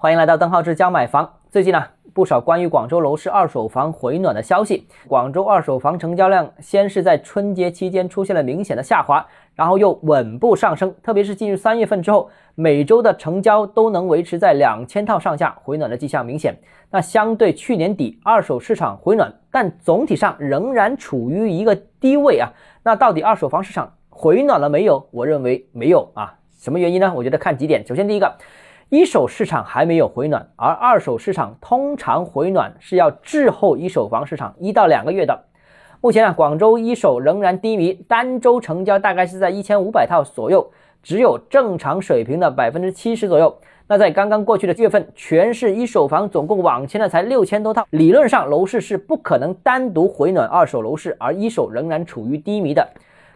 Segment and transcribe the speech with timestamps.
[0.00, 1.28] 欢迎来到邓浩志教买房。
[1.50, 4.86] 最近呢，不少关于广州楼市二手房回暖的消息。
[5.08, 9.26] 广州二手房成交量先是在春节期间出现了明显的下滑，
[9.56, 10.94] 然后又稳步上升。
[11.02, 16.56] 特别是进入三月份之后，每周的成交都能维持在两千套上下，回暖的迹象明显。
[16.92, 22.48] 那相对去年底，二手市场回暖，但总体上仍然处于一个低位啊。
[22.84, 25.04] 那到底二手房市场回暖了没有？
[25.10, 26.36] 我认为没有啊。
[26.56, 27.12] 什么原因呢？
[27.16, 27.84] 我觉得看几点。
[27.84, 28.32] 首先，第一个。
[28.90, 35.44] 一手市场还没有回暖，而二手市场通常回暖是要滞后一手房市场一到两个月的。
[36.00, 40.70] 目前啊，广州一手仍然低迷，单周成交大概是在一千五百套左右，
[41.02, 43.54] 只有正常水平的百分之七十左右。
[43.88, 52.88] 那在刚刚过去的月份，全市一手房总共网签的才六千多套，理论上楼市是不可能单独回暖二手楼市，而一手仍然处于低迷的。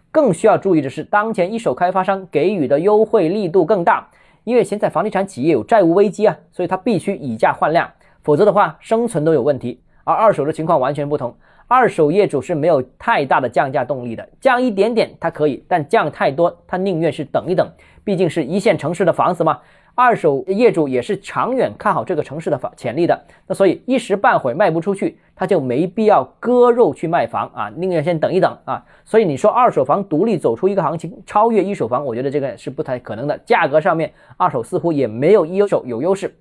[0.09, 4.07] 更需要注意的是，当前一手开发商给予的优惠力度更大。
[4.43, 7.89] 因为现在房地产企业有债务危机啊，所以它必须以价换量，
[8.21, 9.81] 否则的话生存都有问题。
[10.03, 11.33] 而二手的情况完全不同，
[11.67, 17.65] 二手业主是没有太大的降价动力的，降一点点它可以，但降太多他宁愿是等一等，
[18.03, 19.59] 毕竟是一线城市的房子嘛。
[19.95, 28.83] 二手业主也是长远看好这个城市的房潜力的，那所以一时半会卖不出去，他就没必要割肉去卖房啊，宁愿先等一等啊。
[29.05, 33.37] 所以你说二手房独立走出一个行情，超越一手房，我觉得这个是不太可能的。
[33.45, 36.33] 价格上面，二手似乎也没有一手有优势。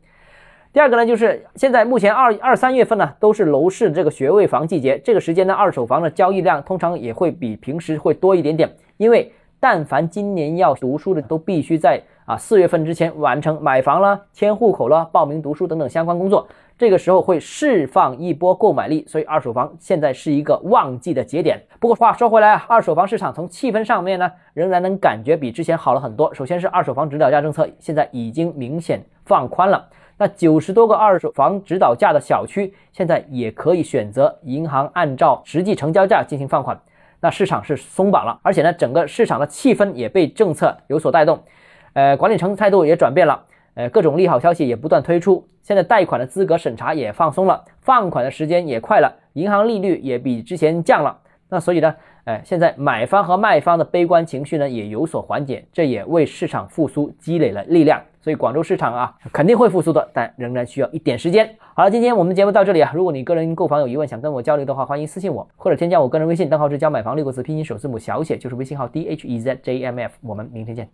[0.73, 9.31] 第二个呢，就是现在目前二二三月份呢，都是楼市这个学位房季节，这个时间呢，二手房的交易量通常也会比平时会多一点点，因为
[9.61, 12.01] 但凡今年要读书的，都必须在。
[12.25, 16.47] 啊，四月份之前完成买房了、迁户口了、报名读书等等相关工作，
[16.79, 21.61] 这个时候会释放一波购买力，所以二手房现在是一个旺季的节点。
[21.81, 26.33] 不过话说回来啊，二手房市场从气氛上面呢，仍然能感觉比之前好了很多。
[26.33, 36.81] 首先是二手房指导价政策现在已经明显放宽了，那九十多个二手房指导价的小区现在也可以选择银行按照实际成交价进行放款，
[37.19, 41.43] 那市场是松绑了，而且呢，整个市场的气氛也被政策有所带动。
[41.95, 43.45] 呃，管理层态度也转变了，
[43.75, 45.47] 呃，各种利好消息也不断推出。
[45.63, 51.19] 现在贷款的资格审查也放松了，放款的时间也快了，银行利率也比之前降了。
[51.49, 51.95] 那所以呢，
[52.25, 58.03] 哎，现在买方和卖方的悲观情绪呢也有所缓解，这也为市场复苏积累了力量。
[58.23, 61.57] 所以广州市场啊肯定会复苏的，但仍然需要一点时间。
[61.75, 62.91] 好了，今天我们节目到这里啊。
[62.95, 70.13] 如果你个人购房有疑问，想跟我交流的话，欢迎私信我或者添加我个人微信，账号是教买房六个字拼音首字母小写，就是微信号 d h e z j m f。
[70.23, 70.89] 我们明天见。